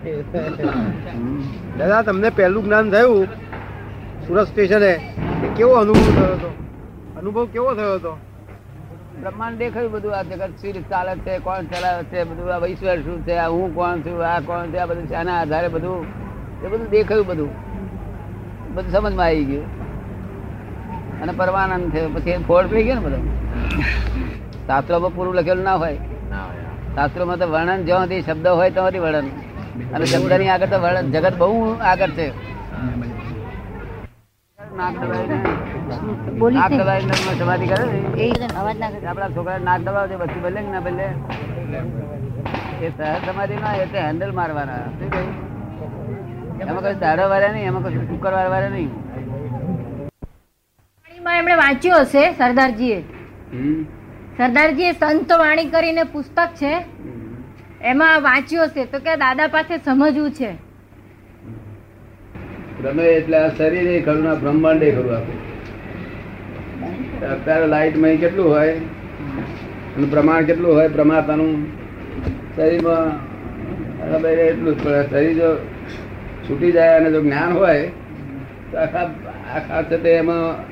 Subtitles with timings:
[1.78, 3.28] દાદા તમને પહેલું જ્ઞાન થયું
[4.26, 4.92] સુરત સ્ટેશને
[5.44, 6.50] એ કેવો અનુભવ થયો હતો?
[7.18, 8.12] અનુભવ કેવો થયો હતો?
[9.20, 12.98] બ્રહ્માંડ દેખાયું બધું આ જગત શી રીતે ચાલે છે કોણ ચલાવે છે બધું આ ઈશ્વર
[13.02, 16.06] શું છે આ હું કોણ છું આ કોણ છે આ બધું છે આના આધારે બધું
[16.64, 17.50] એ બધું દેખાયું બધું.
[18.74, 19.68] બધું સમજમાં આવી ગયું.
[21.22, 22.08] અને પરમાનંદ થયો.
[22.08, 23.18] પછી ફોડ પડી ગયો ને બધો?
[24.66, 26.00] શાસ્ત્રોમાં પૂરું લખેલું ના હોય.
[26.94, 29.28] શાસ્ત્રોમાં તો વર્ણન જ્યાં સુધી શબ્દ હોય ત્યાંથી વર્ણન.
[29.94, 30.78] અને શબ્દની આગળ તો
[31.14, 31.50] જગત બહુ
[31.90, 32.26] આગળ છે.
[38.40, 38.48] ને
[38.78, 38.90] ના.
[39.10, 41.06] આપડા છોકરા નાક દબાવજો પછી બદલે ના બદલે?
[42.82, 44.82] એ સહજ સમાધિ ના એ હેન્ડલ મારવાના.
[44.98, 45.34] શું કહ્યું?
[46.68, 48.90] એમાં કઈ દાડો વાળે નહીં એમાં કશું શુક્રવાર વાળે નહીં.
[51.40, 52.98] એમણે વાંચ્યું હશે સરદારજીએ.
[54.38, 56.72] સરદારજીએ સંત વાણી કરીને પુસ્તક છે
[57.84, 60.50] એમાં વાંચ્યો છે તો કે દાદા પાસે સમજવું છે.
[62.82, 65.40] ભ્રમે એટલે આ શરીર એ ખરું ના બ્રહ્માંડ એ ખરું આપણું
[67.32, 68.72] અત્યારે લાઈટમાં કેટલું હોય?
[69.96, 70.88] અને પ્રમાણ કેટલું હોય?
[70.88, 71.66] પ્રમાતાનું.
[72.56, 73.08] શરીરમાં
[73.98, 75.56] બરાબર એટલું જ પડે શરીર જો
[76.48, 77.88] છૂટી જાય અને જો જ્ઞાન હોય
[78.70, 79.10] તો આખા
[79.56, 80.64] આખા છે તે એમાં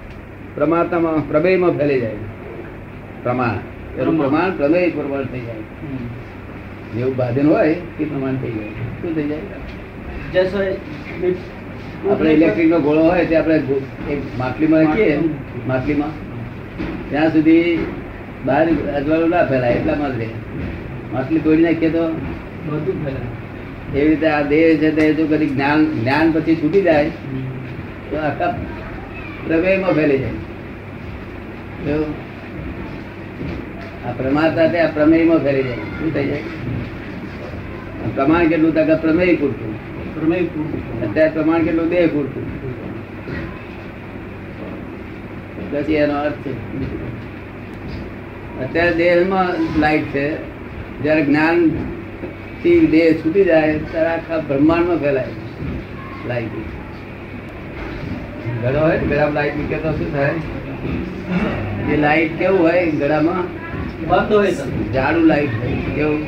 [0.55, 2.15] પ્રમાતામાં પ્રમેયમાં ફેલી જાય.
[3.23, 3.59] પ્રમાણ.
[3.99, 4.57] એનું પ્રમાણ.
[4.57, 5.55] પ્રમેય પ્રમાણ થઈ જાય.
[6.95, 7.69] જેવું બાધન હોય
[8.01, 8.69] એ પ્રમાણ થઈ જાય.
[9.03, 9.39] શું થઈ જાય?
[12.11, 13.57] આપણે ઇલેક્ટ્રિક નો ગોળો હોય તે આપણે
[14.11, 15.19] એક માટલીમાં રાખીએ.
[15.67, 16.13] માટલીમાં.
[17.11, 17.87] ત્યાં સુધી
[18.45, 18.67] બહાર
[18.97, 20.29] અજવાળું ના ફેલાય એટલામાં જ રહે.
[21.13, 22.03] માટલી તોડી નાખીએ તો
[23.95, 27.11] એવી રીતે આ દેહ છે તે જો કદી જ્ઞાન જ્ઞાન પછી છૂટી જાય
[28.11, 28.55] તો આખા
[29.47, 30.37] પ્રવેયમાં ફેલી જાય?
[34.09, 35.77] આ પ્રમાતા તે આ પ્રમેયમાં ફેરી જાય.
[35.77, 36.43] શું થઈ જાય?
[38.15, 41.11] પ્રમાણ કેટલું તક પ્રમેય પૂરતું.
[41.11, 41.89] અત્યારે પ્રમાણ કેટલું?
[41.89, 42.45] દેહ પૂરતું.
[45.73, 46.53] પછી એનો અર્થ છે.
[48.65, 50.59] અત્યારે દેહમાં લાઈટ છે.
[51.03, 55.27] જયારે જ્ઞાનથી દેહ છૂટી જાય ત્યારે આખા બ્રહ્માંડમાં ફેલાય
[56.29, 56.49] લાઈટ
[58.63, 60.31] ગળો હોય ગળામાં લાઈટ મૂકે તો શું થાય?
[61.93, 62.91] એ લાઈટ કેવું હોય?
[62.91, 63.68] ગળામાં
[64.95, 66.27] જાડું લાઈટ હોય કેવું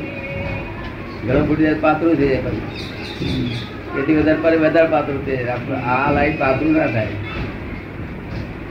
[1.27, 3.57] ગળો ફૂટી જાય પાતળું થઈ જાય પછી.
[3.99, 5.47] એથી વધારે પર વધારે પાતળું થઈ જાય.
[5.47, 7.09] આપણે આ લાઈટ પાતળું ના થાય.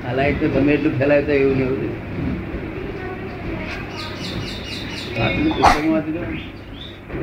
[0.10, 1.90] આ લાઈટ તો ગમે એટલું ફેલાય તો એવું ને એવું જ.
[5.20, 6.12] પાતળું પુસ્તકમાં વાંચી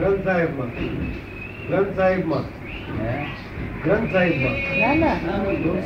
[0.01, 0.71] ગ્રંથ સાહેબમાં.
[1.69, 2.45] ગ્રંથ સાહેબમાં.
[3.01, 3.27] હે?
[3.85, 4.55] ગ્રંથ સાહેબમાં.
[4.81, 5.17] ના ના.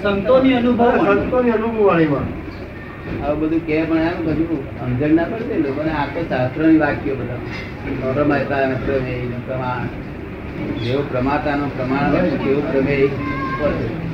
[0.02, 2.39] સંતોની અનુભવ સંતોની અનુભવ વાણીમાં
[3.26, 7.34] આવું બધું કે પણ એમ કશું સમજણ ના પડશે લોકોને આ તો શાસ્ત્રોની વાક્યો બધા.
[8.12, 8.56] પ્રમાતા
[8.86, 9.86] પ્રમેય ને પ્રમાણ.
[10.74, 13.06] જેવું પ્રમાતાનું પ્રમાણ હોય ને તેવું પ્રમેય
[13.60, 14.10] પડે.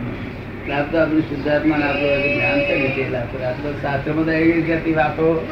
[0.68, 4.92] લાભ તો આપણું શુદ્ધાત્મા ને આપણું જ્ઞાન છે તે લાભ કરે શાસ્ત્રમાં તો એવી જાતની
[4.92, 5.46] વાતો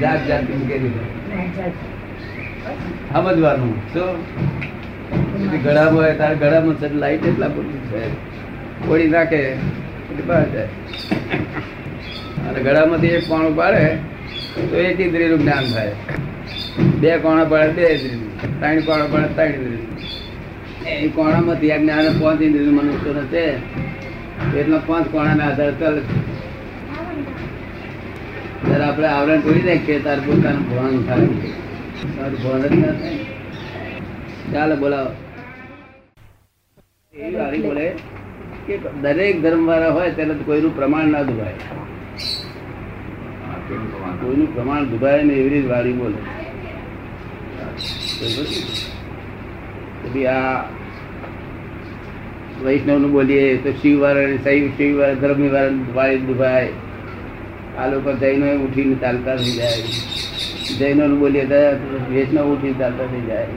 [0.00, 0.90] જાત જાતની મૂકેલી
[3.12, 3.74] સમજવાનું.
[3.92, 5.62] શું?
[5.62, 8.14] ગળામાં હોય, તારે ગળામાં છે લાઈટ એટલા બધું છે.
[8.86, 10.68] ફોડી નાખે, એટલે બહાર જાય.
[12.48, 13.96] અને ગળામાંથી એક કોણું પાડે,
[14.70, 15.92] તો એક ઇન્દ્રિયનું જ્ઞાન થાય.
[17.00, 18.60] બે કોણા પાડે, બે ઇન્દ્રિયનું.
[18.60, 19.90] ત્રણ કોણા પાડે, ત્રણ ઇન્દ્રિયનું.
[20.86, 23.89] એ કોણામાંથી આ જ્ઞાન પાંચ ઇન્દ્રિયનું મનુષ્ય છે.
[24.60, 26.00] એટલા પાંચ કોણાના આધાર ચાલે
[28.64, 31.26] ત્યારે આપણે આવરણ તોડી નાખીએ તાર પોતાનું ભણ થાય
[32.16, 32.76] તારું ભણ જ
[34.52, 35.12] ના બોલાવો.
[37.14, 37.86] એ વારી બોલે
[38.66, 41.56] કે દરેક ધર્મ વાળા હોય ત્યારે કોઈનું પ્રમાણ ના દુભાય.
[44.20, 46.18] કોઈનું પ્રમાણ દુભાય ને એવી રીતે વાળી બોલે.
[50.34, 50.58] આ
[52.64, 56.68] વૈષ્ણવનું બોલીએ તો શિવ વાળા શૈવ શિવ વાળા ધર્મ વાળા દુભાય
[57.78, 59.82] આ લોકો જૈનો ઉઠીને ચાલતા થઈ જાય.
[60.78, 61.60] જૈનો નું બોલીએ તો
[62.14, 63.52] વૈષ્ણવ ઉઠીને ચાલતા થઈ જાય.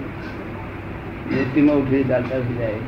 [1.32, 2.82] મૂર્તિમાં ઉઠીને ચાલતા થઈ જાય.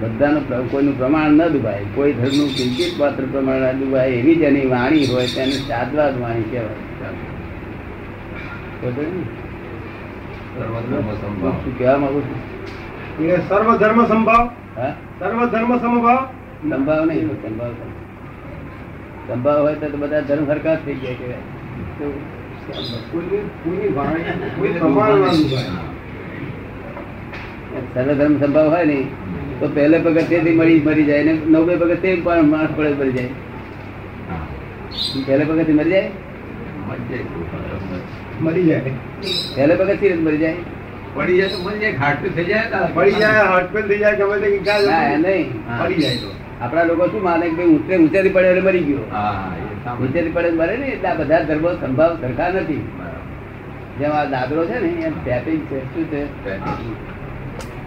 [0.00, 1.84] બધાનું કોઈનું પ્રમાણ ન દુભાય.
[1.94, 4.10] કોઈ ધર્મનું કિંચિત માત્ર પ્રમાણ ન દુભાય.
[4.20, 6.78] એવી જેની વાણી હોય તેને સાદવાદ વાણી કહેવાય?
[11.62, 12.38] શું કહેવા માંગુ છું?
[13.48, 14.44] સર્વ ધર્મ સંભાવ
[14.78, 16.24] સર્વ ધર્મ સમભાવ?
[16.70, 17.72] સંભાવ નહીં સંભાવ.
[19.28, 21.42] સંભાવ હોય તો તો બધા ધર્મ સરકાર થઈ ગયા કહેવાય.
[27.94, 29.06] સર્વધર્મ સંભાવ હોય ને
[29.60, 33.28] તો પહેલે પગથિયેથી મળી મરી જાય ને નવમે પગથિયે પણ માણસ પડે મરી જાય.
[35.26, 36.10] પહેલે પગથિયે મરી જાય?
[38.40, 38.80] મરી જાય.
[39.56, 40.56] પહેલે પગથિયે જ મરી જાય.
[41.14, 44.48] પડી જાય તો મન જાય ઘાટું થઈ જાય પડી જાય હોસ્પિટલ થઈ જાય ગમે તે
[45.16, 45.46] નહીં.
[45.80, 46.30] પડી જાય તો.
[46.60, 48.98] આપણા લોકો શું માને કે ભાઈ ઊંચે ઊંચેથી પડે એટલે મરી ગયો.
[49.12, 49.52] હા,
[49.86, 52.82] એ પડે મરે ને એટલે આ બધા ધર્મો સંભાવ સરખા નથી.
[53.98, 56.26] જેમ આ દાદરો છે ને એમ tapping છે શું છે?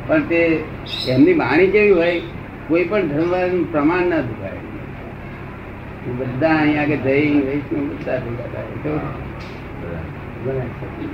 [0.07, 0.63] પણ તે
[1.07, 2.21] એમની વાણી કેવી હોય?
[2.67, 4.61] કોઈ પણ ધર્મનું પ્રમાણ ના દુખાય.
[6.19, 8.99] બધા અહીંયા કે જઈ વૈષ્ણવ બધા ભેગા થાય.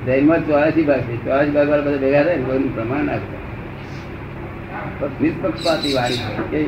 [0.06, 1.16] જૈનમાં ચોરાસી ભાગ છે.
[1.26, 3.38] ચોરાસી ભાગ વાળા બધા ભેગા થાય ને પ્રમાણ નાખે.
[5.22, 6.22] નિષ્પક્ષપાતી વાળી
[6.52, 6.62] છે.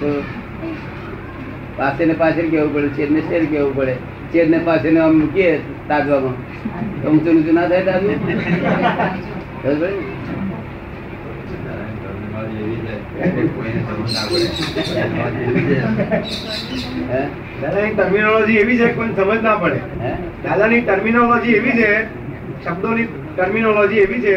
[0.00, 0.08] તો
[1.78, 2.88] પાસે ને પાસે કેવું પડે?
[2.96, 3.94] ચેર ને શેર કેવું પડે?
[4.32, 5.50] ચેર ને પાસે ને આમ મૂકીએ
[5.88, 6.36] તાજવામાં.
[7.02, 8.18] તો ઊંચું નીચું ના થાય તાજવું
[9.62, 9.90] બરાબર.
[17.10, 17.22] હે?
[17.62, 19.80] દાદાની ટર્મિનોલોજી એવી છે કોઈ સમજ ના પડે.
[20.44, 21.90] દાદાની ટર્મિનોલોજી એવી છે
[22.64, 23.06] શબ્દોની
[23.36, 24.34] ટર્મિનોલોજી એવી છે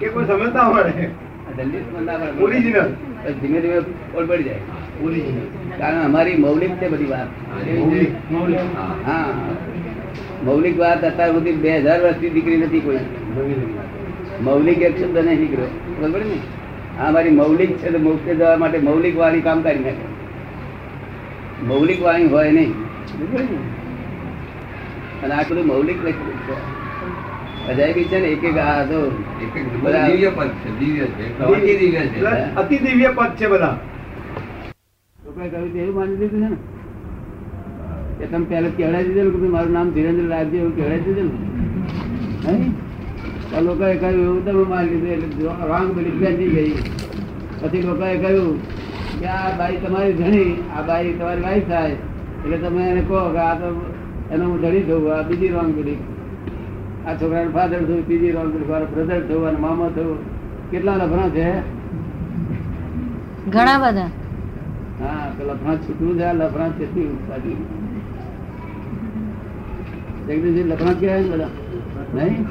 [0.00, 1.10] કે કોઈ સમજ ના પડે.
[2.40, 2.88] ઓરિજિનલ
[3.40, 3.78] ધીમે ધીમે
[4.12, 4.62] પોલ પડી જાય.
[5.04, 5.40] ઓરિજિનલ
[5.78, 7.28] કારણ અમારી મૌલિક છે બધી વાત.
[8.74, 8.94] હા.
[9.06, 9.28] હા
[10.44, 13.00] મૌલિક વાત અત્યાર સુધી બે હજાર વર્ષથી દીકરી નથી કોઈ.
[14.42, 15.70] મૌલિક એક શબ્દ નહીં નીકળ્યો.
[16.00, 16.38] બરોબર ને?
[17.00, 20.04] આ મારી મૌલિક છે તો મોક્ષે જવા માટે મૌલિક વાળી કામ કરી નાખે.
[21.66, 22.72] મૌલિક વાણી હોય નહીં?
[25.22, 25.98] અને આ બધું મૌલિક
[27.68, 32.20] અજાયબી છે ને એક એક આ બધા દિવ્ય પદ છે દિવ્ય છે દિવ્ય છે.
[32.56, 33.76] અતિ દિવ્ય પદ છે બધા.
[35.18, 36.56] લોકોએ કહ્યું એવું માની લીધું છે ને?
[38.18, 41.36] કે તમે પહેલા કહેવડાવી દીધેલું કે મારું નામ ધીરેન્દ્ર લાલજી એવું કહેવડાવી દીધેલું?
[42.46, 42.54] હે?
[43.60, 45.88] લોકોએ કહ્યું એવું તમે માની લીધું એટલે રોંગ
[46.54, 46.72] ગઈ.
[47.60, 48.58] પછી લોકોએ કહ્યું
[49.20, 51.96] કે આ બાઈ તમારી ધણી આ બાઈ તમારી વાઈફ થાય.
[52.42, 53.68] એટલે તમે એને કહો કે આ તો
[54.32, 56.04] એનો હું ધણી થયું આ બીજી રોંગ બિલીફ
[57.06, 60.18] આ છોકરાનું ફાધર થયું બીજી રોંગ બિલીફ મારો બ્રધર થયું અને મામા થયું.
[60.70, 61.46] કેટલા લફણા છે?
[63.54, 64.10] ઘણા બધા.
[65.00, 67.52] હા તો લફણા છૂટવું છે આ લફણા તેથી ઉપાધિ.
[70.26, 71.50] જગદીશજી લફણા કહેવાય ને બધા?
[72.14, 72.46] નહીં?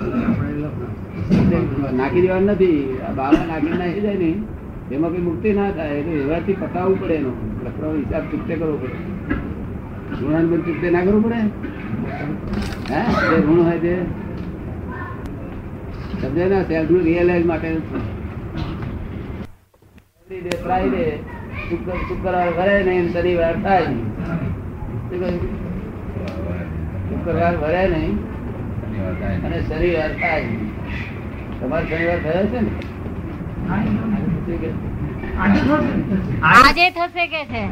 [1.97, 2.79] નાખી દેવાનું નથી.
[3.07, 4.31] આ બાબા નાખી નાખી જાય ને.
[4.91, 7.29] એમાં કઈ મુક્તિ ના થાય, એટલે એવાથી પતાવવું પડે એનો.
[7.65, 8.93] લફડાનો હિસાબ ચૂકતે કરવો પડે.
[10.25, 11.35] ઋણાનુબંધ બધું ચૂકતે ના કરવું પડે?
[12.93, 13.01] હે?
[13.01, 13.95] જે ઋણ હોય તે.
[16.21, 17.77] સમજે ને, સેલ્ફનું રિયલાઇઝ માટે.
[22.09, 23.85] શુક્રવાર ભરે નહીં શનિવાર થાય.
[27.09, 28.17] શુક્રવાર ભરે નહીં.
[29.43, 30.45] અને શનિવાર થાય.
[31.61, 34.26] તમારે શનિવાર થયો છે ને?
[36.43, 37.69] આજે થશે કે છે?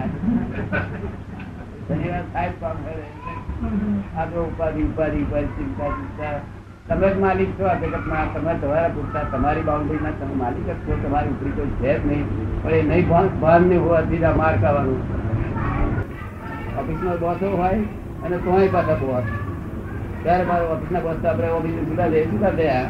[6.88, 7.88] તમે જ માલિક તમે
[10.36, 10.94] માલિક જ છો.
[11.04, 12.25] તમારી ઉપરી કોઈ છે જ નહીં.
[12.63, 13.07] પણ એ નહીં
[13.39, 15.01] ભાન નહીં હોવાથી જ માર ખાવાનું.
[16.80, 17.80] ઓફિસનો બોસો હોય
[18.25, 19.24] અને તોય પાછા બોસ
[20.24, 22.89] ત્યારે મારો ઓફિસના બોસ આપણે ઓફિસ જુદા જઈએ જુદા થયા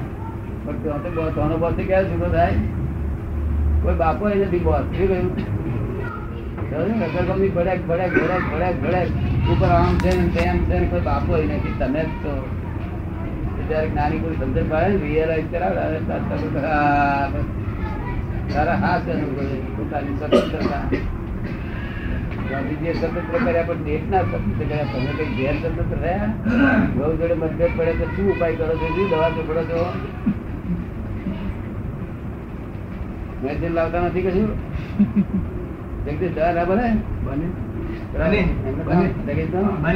[0.66, 2.60] પણ તો બોસ તોનો બોસ ક્યારે જુદો થાય?
[3.86, 5.56] કોઈ બાપો એ નથી બોસ શું કહ્યું?
[7.02, 8.18] રગડગમની ભડક ભડક
[9.64, 12.50] આમ છે ને તેમ છે ને કોઈ બાપો એ નથી, તમે જ છો.
[13.68, 16.30] જ્યારે નાની કોઈ સમજણ પાડે ને રિયલાઇઝ કરાવે તાર-
[18.70, 20.98] હાથ અનુભવે પોતાની સ્વતંત્રતા.
[22.52, 24.84] ગાંધીજીએ સ્વતંત્ર કર્યા પણ દેશના સ્વતંત્ર કર્યા.
[25.38, 26.34] ગેર સ્વતંત્ર રહ્યા?
[26.96, 28.76] બહુ જોડે મતભેદ પડે તો શું ઉપાય કરો છો?
[28.76, 29.94] શું દવા ચોપડો છો?
[33.46, 34.50] મેડિસિન લાવતા નથી કશું.
[36.06, 36.98] જગદીશ દવા ના બને.
[37.26, 37.48] બને.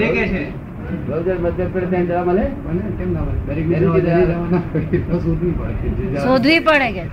[0.08, 0.70] કે છે?
[6.24, 7.04] શોધવી પડે કે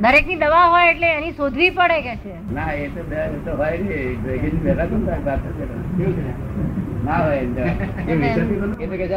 [0.00, 2.14] દરેકની દવા હોય એટલે એની શોધવી પડે કે
[2.54, 3.02] ના એ તો
[3.44, 3.78] તો હોય.
[7.04, 7.62] ના હોય એ તો.
[8.86, 9.12] કે જ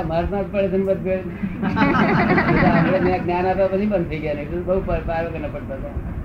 [0.54, 0.68] પડે
[2.68, 4.34] આપણે જ્ઞાન આપ્યા પછી બંધ થઈ ગયા.
[4.66, 6.17] બહુ પર- પાર વગર પડતા હતા.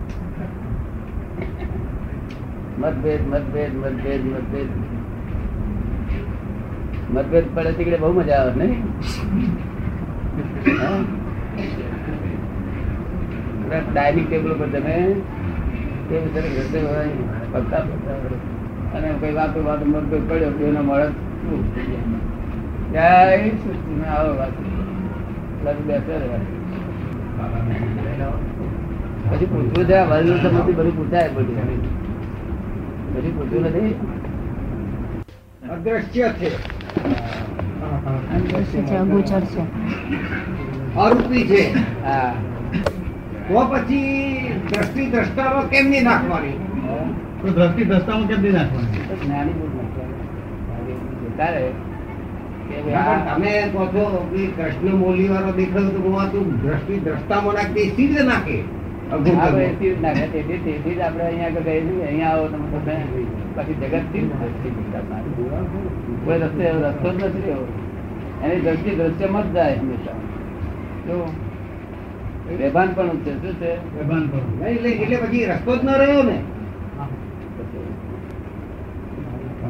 [2.83, 4.71] મતભેદ મતભેદ મતભેદ મતભેદ.
[7.15, 8.81] મતભેદ પડે તીકડે બહુ મજા આવે નહીં?
[13.93, 14.97] ડાઇનિંગ ટેબલ પર તમે
[18.95, 21.07] અને કઈ વાતો વાતો મતભેદ પડ્યો તો એનો મળે.
[21.07, 21.61] શું?
[21.75, 21.87] થઈ
[22.93, 23.41] જાય?
[23.41, 24.55] જય વાત.
[25.65, 26.15] લગ બેસે
[29.31, 29.99] પછી પૂછવું છે
[30.49, 32.02] સમજથી બધું પૂછાય બધું.
[33.15, 33.95] પછી પૂછવું નથી.
[35.71, 36.51] અદ્રશ્ય છે.
[40.97, 41.75] અરૂપી છે.
[43.49, 44.01] તો પછી
[44.69, 46.59] દ્રષ્ટિ દ્રષ્ટામાં કેમ નહીં નાખવાની?
[47.55, 49.01] દ્રષ્ટિ દ્રષ્ટામાં કેમ નહીં નાખવાની?
[49.25, 49.53] જ્ઞાની.
[52.69, 55.89] કે ભાઈ તમે કહો છો કે કૃષ્ણ મોલી વાળો દેખાયો
[56.27, 58.82] તો દ્રષ્ટિ દ્રષ્ટામાં નાખતી સીધે નાખે?
[59.13, 59.81] એની
[68.61, 68.97] દ્રષ્ટિ
[69.53, 70.13] જાય હંમેશા.
[72.95, 74.01] પણ છે શું છે?
[74.65, 76.43] એટલે પછી રસ્તો જ ન રહ્યો ને.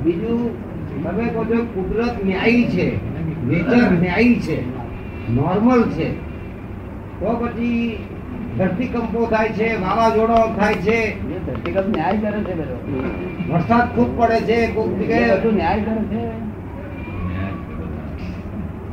[0.04, 0.72] બીજું
[1.04, 2.96] તમે કહો છો કુદરત ન્યાયી છે
[3.44, 4.62] નેચર ન્યાયી છે
[5.32, 6.12] નોર્મલ છે
[7.20, 7.99] તો પછી
[8.59, 10.99] ધરતીકંપો થાય છે વાવાઝોડો થાય છે.
[11.47, 12.76] ધરતીકંપ ન્યાય કરે છે બધો
[13.49, 16.25] વરસાદ ખૂબ પડે છે કોઈક જગ્યાએ બધું ન્યાય કરે છે.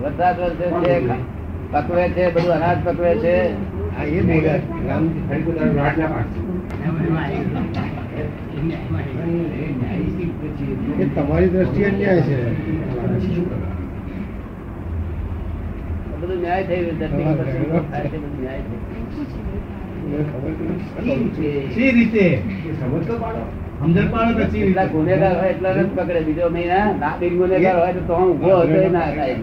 [0.02, 0.94] વરસાદ વરસે છે
[1.72, 3.36] પકવે છે બધું અનાજ પકવે છે.
[3.98, 4.60] હા, એ ભેગા
[11.16, 12.38] તમારી દ્રષ્ટિએ ન્યાય છે.
[16.22, 16.98] બધું ન્યાય થઈ ગયું
[18.20, 18.64] બધું ન્યાય
[21.74, 22.26] થઈ રીતે?
[22.80, 23.42] સમજ તો પાડો.
[24.94, 26.22] ગુનેગાર હોય એટલા જ પકડે.
[26.28, 29.36] બીજો મહિના ના બિન ગુનેગાર હોય તો ઊભો હતો ના થાય.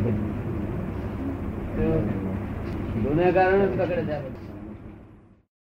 [3.04, 4.45] ગુનેગાર પકડે બધું.